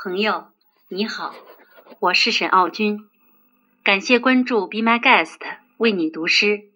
[0.00, 0.52] 朋友，
[0.86, 1.34] 你好，
[1.98, 3.08] 我是沈傲君，
[3.82, 5.40] 感谢关注 Be My Guest，
[5.76, 6.68] 为你读诗。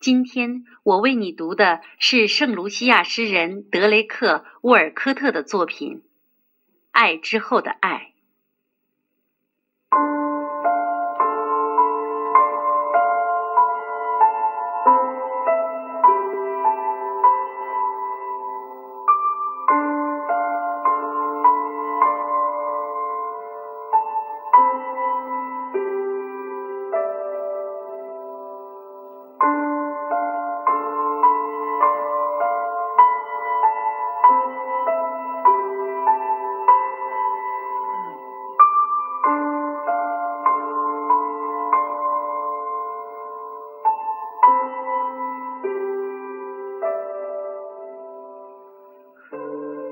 [0.00, 5.98] 今天我为你读的是圣卢西亚诗人德雷克·沃尔科特的作品
[6.90, 8.14] 《爱之后的爱》。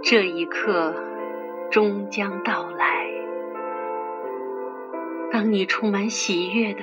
[0.07, 0.95] 这一刻
[1.71, 3.07] 终将到来。
[5.33, 6.83] 当你充满喜悦的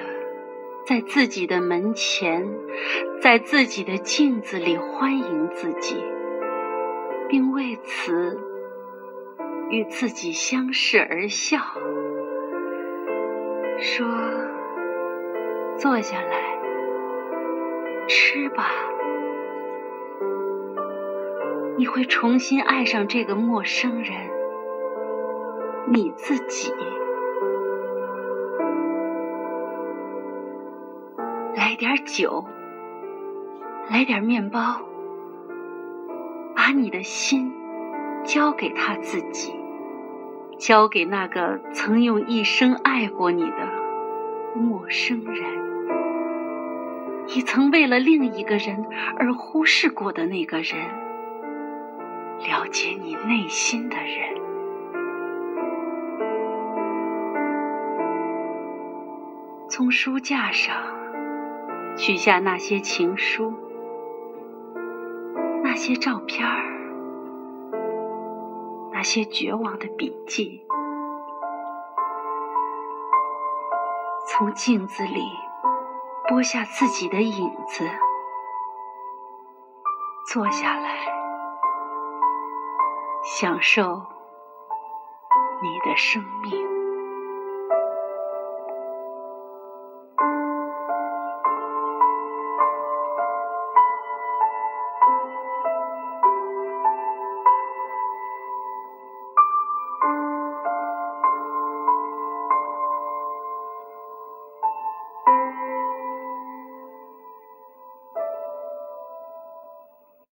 [0.88, 2.50] 在自己的门前，
[3.22, 6.04] 在自己的镜子里欢迎自己，
[7.30, 8.40] 并为此
[9.70, 11.60] 与自己相视而笑，
[13.78, 14.08] 说
[15.78, 16.60] ：“坐下来，
[18.08, 18.72] 吃吧。”
[21.78, 24.14] 你会重新爱上这个陌生人，
[25.88, 26.74] 你自己。
[31.56, 32.46] 来点酒，
[33.90, 34.82] 来点面包，
[36.56, 37.52] 把你的心
[38.24, 39.54] 交给他自己，
[40.58, 43.68] 交给那个曾用一生爱过你的
[44.56, 45.44] 陌生人，
[47.28, 48.86] 你曾为了另一个人
[49.18, 50.78] 而忽视过的那个人。
[52.44, 54.36] 了解你内心的人，
[59.70, 60.76] 从书架上
[61.96, 63.54] 取下那些情书，
[65.64, 66.64] 那些照片儿，
[68.92, 70.66] 那些绝望的笔记，
[74.28, 75.22] 从镜子里
[76.28, 77.88] 剥下自己的影子，
[80.28, 81.21] 坐下来。
[83.24, 83.84] 享受
[85.62, 86.52] 你的生命，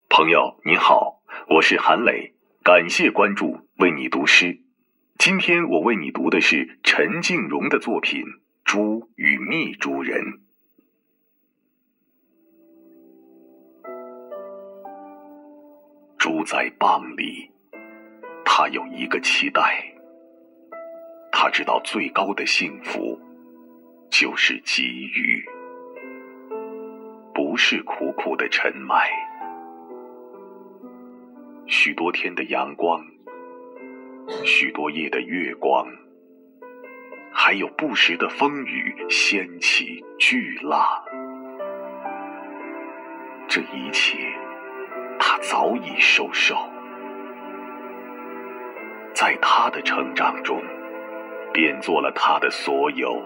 [0.10, 1.20] 朋友您好，
[1.50, 2.37] 我是韩磊。
[2.68, 4.60] 感谢关注，为你读诗。
[5.18, 8.22] 今天我为你读的是陈静荣的作品
[8.66, 10.22] 《猪与蜜猪人》。
[16.18, 17.52] 猪在蚌里，
[18.44, 19.86] 他有一个期待。
[21.32, 23.18] 他知道最高的幸福
[24.10, 25.46] 就是给予，
[27.34, 29.27] 不是苦苦的沉埋。
[31.70, 33.06] 许多天的阳光，
[34.46, 35.86] 许多夜的月光，
[37.34, 40.82] 还有不时的风雨掀起巨浪，
[43.50, 44.18] 这一切
[45.20, 46.56] 他早已收手。
[49.14, 50.64] 在他的成长中，
[51.52, 53.22] 变做了他的所有。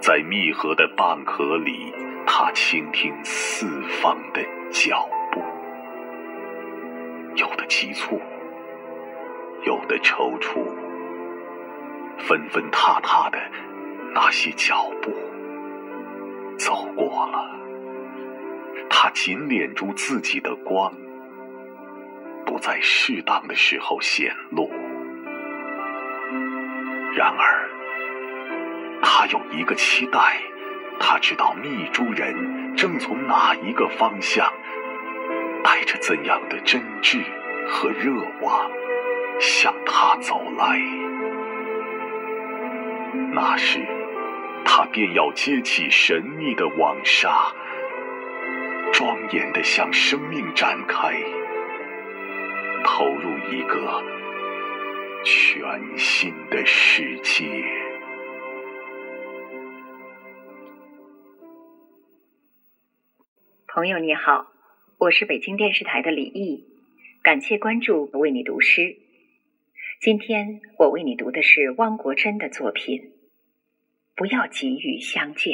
[0.00, 1.92] 在密合的蚌壳里，
[2.26, 3.66] 他倾听四
[4.02, 5.08] 方的脚。
[7.36, 8.20] 有的急促，
[9.64, 10.64] 有的踌躇，
[12.16, 13.38] 纷纷踏踏的
[14.14, 15.12] 那些脚步
[16.58, 17.50] 走过了，
[18.88, 20.90] 他紧敛住自己的光，
[22.46, 24.70] 不在适当的时候显露。
[27.14, 27.70] 然而，
[29.02, 30.40] 他有一个期待，
[30.98, 34.50] 他知道密珠人正从哪一个方向。
[35.96, 37.22] 怎样的真挚
[37.66, 38.70] 和热望
[39.40, 40.78] 向他走来？
[43.32, 43.80] 那时，
[44.64, 47.52] 他便要揭起神秘的网纱，
[48.92, 51.14] 庄严的向生命展开，
[52.84, 54.02] 投入一个
[55.24, 57.44] 全新的世界。
[63.66, 64.55] 朋友你好。
[65.06, 66.64] 我是北京电视台的李毅，
[67.22, 68.96] 感谢关注，为你读诗。
[70.00, 72.98] 今天我为你读的是汪国真的作品
[74.16, 75.52] 《不要急于相见》。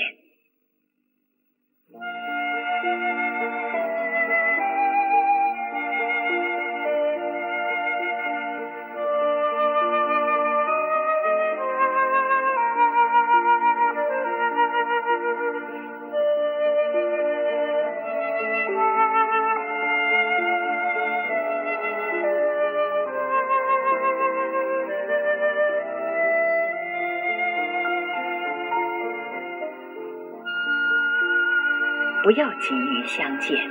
[32.22, 33.68] 不要急于相见，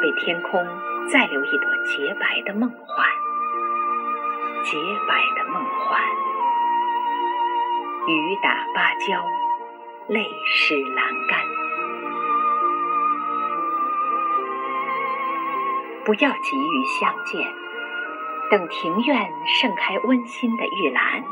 [0.00, 0.66] 为天空
[1.10, 3.06] 再留一朵洁白的梦幻，
[4.64, 6.00] 洁白的梦幻。
[8.06, 9.22] 雨打芭蕉，
[10.08, 11.40] 泪湿栏杆。
[16.06, 17.52] 不要急于相见，
[18.50, 21.22] 等庭院盛开温馨的玉兰，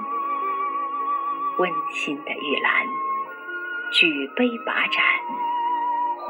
[1.57, 2.87] 温馨的玉兰，
[3.91, 5.03] 举杯把盏。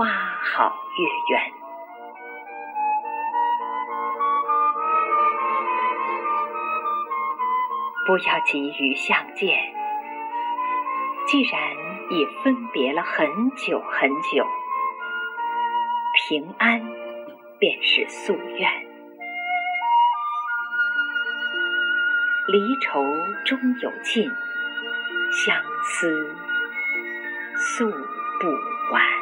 [0.01, 1.53] 花好月圆，
[8.07, 9.59] 不要急于相见。
[11.27, 11.61] 既然
[12.09, 14.47] 已分别了很久很久，
[16.15, 16.81] 平安
[17.59, 18.71] 便是夙愿。
[22.49, 23.05] 离愁
[23.45, 24.31] 终有尽，
[25.31, 26.35] 相思
[27.59, 28.49] 诉不
[28.95, 29.20] 完。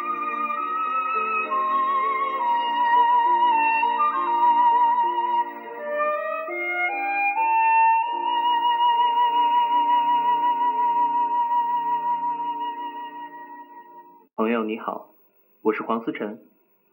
[14.68, 15.14] 你好，
[15.62, 16.40] 我是黄思辰，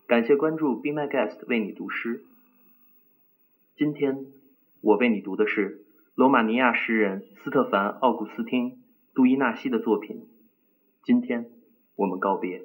[0.08, 2.22] 感谢关注 Be My Guest 为你读诗。
[3.76, 4.28] 今天
[4.80, 5.84] 我为你读的是
[6.16, 8.72] 罗马尼亚诗人斯特凡·奥古斯汀·
[9.14, 10.26] 杜伊纳西的作品。
[11.04, 11.48] 今天
[11.98, 12.64] 我们告别，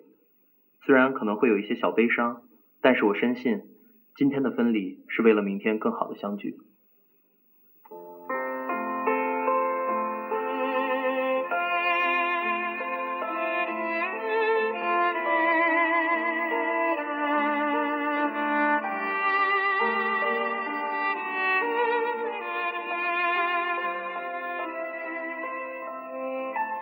[0.86, 2.44] 虽然可能会有一些小悲伤，
[2.80, 3.62] 但是我深信
[4.14, 6.56] 今天的分离是为了明天更好的相聚。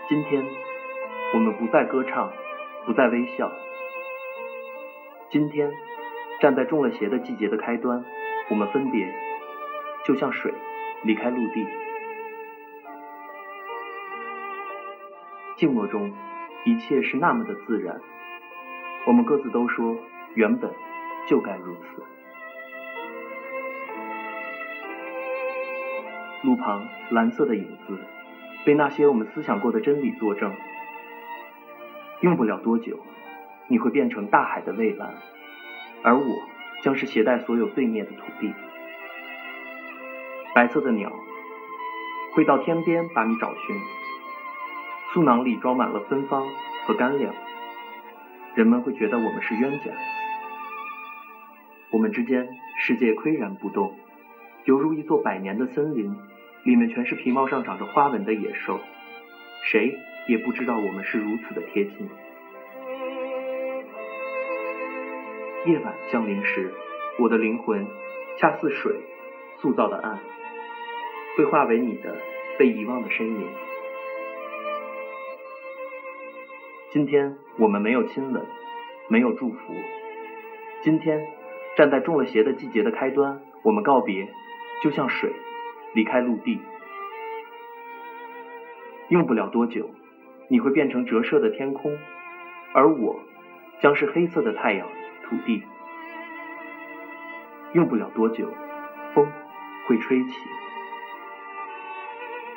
[0.08, 0.42] 今天，
[1.34, 2.32] 我们不再歌唱，
[2.86, 3.52] 不再微笑。
[5.28, 5.70] 今天，
[6.40, 8.02] 站在中了邪的季节的开端，
[8.48, 9.14] 我们分别，
[10.06, 10.54] 就像水
[11.02, 11.66] 离开陆地。
[15.56, 16.10] 静默中，
[16.64, 18.00] 一切是那么的自然。
[19.06, 19.94] 我们各自都说，
[20.32, 20.72] 原本
[21.26, 22.02] 就该如此。
[26.44, 27.98] 路旁蓝色的影子。
[28.68, 30.52] 被那些我们思想过的真理作证，
[32.20, 32.98] 用不了多久，
[33.66, 35.14] 你会变成大海的蔚蓝，
[36.02, 36.42] 而我
[36.82, 38.52] 将是携带所有罪孽的土地。
[40.54, 41.10] 白色的鸟
[42.34, 43.74] 会到天边把你找寻，
[45.14, 46.46] 素囊里装满了芬芳
[46.84, 47.32] 和干粮。
[48.54, 49.92] 人们会觉得我们是冤家，
[51.90, 53.96] 我们之间世界岿然不动，
[54.66, 56.14] 犹如一座百年的森林。
[56.68, 58.78] 里面全是皮毛上长着花纹的野兽，
[59.62, 59.96] 谁
[60.26, 62.10] 也不知道我们是如此的贴近。
[65.64, 66.70] 夜晚降临时，
[67.18, 67.86] 我的灵魂
[68.36, 68.94] 恰似水
[69.56, 70.18] 塑造的岸，
[71.38, 72.14] 会化为你的
[72.58, 73.48] 被遗忘的身影。
[76.90, 78.44] 今天我们没有亲吻，
[79.08, 79.74] 没有祝福。
[80.82, 81.28] 今天
[81.78, 84.28] 站在中了邪的季节的开端，我们告别，
[84.82, 85.32] 就像水。
[85.94, 86.60] 离开陆地，
[89.08, 89.90] 用不了多久，
[90.48, 91.96] 你会变成折射的天空，
[92.72, 93.20] 而我
[93.80, 94.86] 将是黑色的太阳、
[95.24, 95.62] 土地。
[97.72, 98.52] 用不了多久，
[99.14, 99.26] 风
[99.86, 100.30] 会吹起。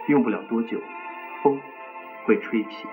[0.08, 0.80] 用不了多久，
[1.42, 1.60] 风
[2.26, 2.88] 会吹起。